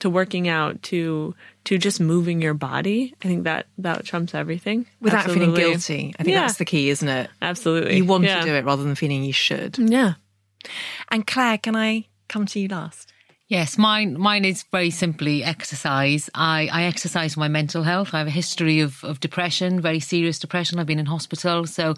[0.00, 4.86] to working out to to just moving your body i think that that trumps everything
[5.00, 5.46] without Absolutely.
[5.46, 6.40] feeling guilty i think yeah.
[6.40, 7.96] that's the key isn't it Absolutely.
[7.96, 8.40] you want yeah.
[8.40, 10.14] to do it rather than feeling you should yeah
[11.10, 13.12] and claire can i come to you last?
[13.50, 16.30] Yes, mine mine is very simply exercise.
[16.36, 18.14] I, I exercise my mental health.
[18.14, 20.78] I have a history of, of depression, very serious depression.
[20.78, 21.66] I've been in hospital.
[21.66, 21.96] So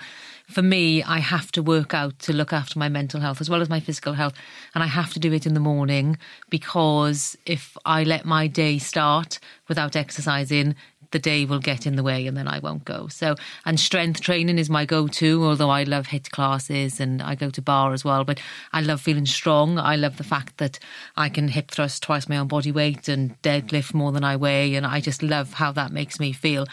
[0.49, 3.61] for me, I have to work out to look after my mental health as well
[3.61, 4.33] as my physical health.
[4.75, 6.17] And I have to do it in the morning
[6.49, 10.75] because if I let my day start without exercising,
[11.13, 13.07] the day will get in the way and then I won't go.
[13.09, 17.35] So, and strength training is my go to, although I love HIIT classes and I
[17.35, 18.25] go to barre as well.
[18.25, 18.41] But
[18.73, 19.79] I love feeling strong.
[19.79, 20.79] I love the fact that
[21.17, 24.75] I can hip thrust twice my own body weight and deadlift more than I weigh.
[24.75, 26.67] And I just love how that makes me feel.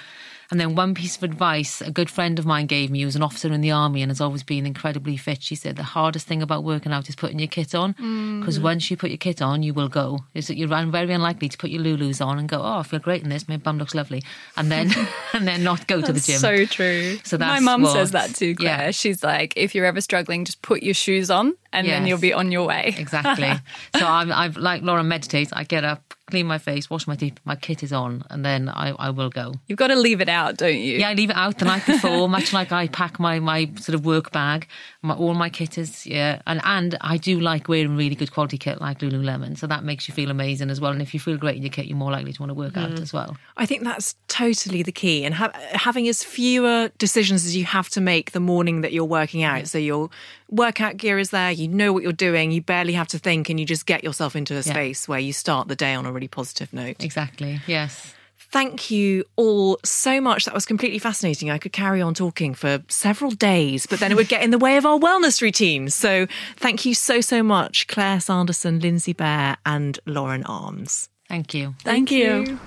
[0.51, 3.15] And then one piece of advice a good friend of mine gave me, who was
[3.15, 5.43] an officer in the army and has always been incredibly fit.
[5.43, 7.91] She said the hardest thing about working out is putting your kit on
[8.39, 8.63] because mm.
[8.63, 10.19] once you put your kit on, you will go.
[10.33, 13.23] It's, you're very unlikely to put your Lulus on and go, oh, I feel great
[13.23, 13.47] in this.
[13.47, 14.23] My bum looks lovely,
[14.57, 14.91] and then
[15.33, 16.39] and then not go to the gym.
[16.39, 17.17] So true.
[17.23, 18.55] So my mum says that too.
[18.55, 18.85] Claire.
[18.85, 18.91] Yeah.
[18.91, 21.95] She's like, if you're ever struggling, just put your shoes on and yes.
[21.95, 22.95] then you'll be on your way.
[22.97, 23.51] exactly.
[23.97, 25.51] So I'm, I've like Laura meditates.
[25.51, 28.69] I get up, clean my face, wash my teeth, my kit is on, and then
[28.69, 29.53] I, I will go.
[29.67, 30.99] You've got to leave it out, don't you?
[30.99, 33.95] Yeah, I leave it out the night before, much like I pack my, my sort
[33.95, 34.67] of work bag.
[35.01, 36.41] My, all my kit is, yeah.
[36.47, 40.07] And, and I do like wearing really good quality kit like Lululemon, so that makes
[40.07, 40.91] you feel amazing as well.
[40.91, 42.73] And if you feel great in your kit, you're more likely to want to work
[42.73, 42.83] mm.
[42.83, 43.37] out as well.
[43.57, 45.25] I think that's totally the key.
[45.25, 49.05] And ha- having as fewer decisions as you have to make the morning that you're
[49.05, 49.67] working out.
[49.67, 50.09] So your
[50.49, 53.59] workout gear is there, you know what you're doing, you barely have to think, and
[53.59, 55.11] you just get yourself into a space yeah.
[55.11, 57.03] where you start the day on a really positive note.
[57.03, 58.13] Exactly, yes.
[58.51, 60.45] Thank you all so much.
[60.45, 61.51] That was completely fascinating.
[61.51, 64.57] I could carry on talking for several days, but then it would get in the
[64.57, 65.89] way of our wellness routine.
[65.89, 66.25] So
[66.57, 71.09] thank you so, so much, Claire Sanderson, Lindsay Bear, and Lauren Armes.
[71.27, 71.75] Thank you.
[71.83, 72.43] Thank, thank you.
[72.43, 72.59] you.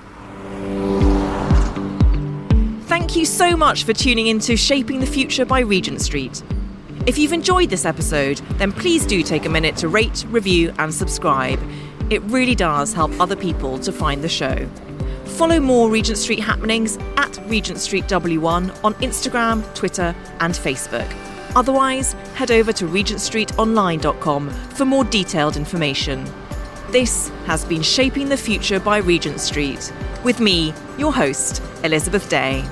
[2.83, 6.43] Thank you so much for tuning in to Shaping the Future by Regent Street.
[7.05, 10.95] If you've enjoyed this episode, then please do take a minute to rate, review, and
[10.95, 11.59] subscribe.
[12.13, 14.69] It really does help other people to find the show.
[15.25, 21.11] Follow more Regent Street happenings at Regent Street W1 on Instagram, Twitter, and Facebook.
[21.57, 26.31] Otherwise, head over to regentstreetonline.com for more detailed information.
[26.91, 29.91] This has been Shaping the Future by Regent Street,
[30.23, 32.63] with me, your host, Elizabeth Day.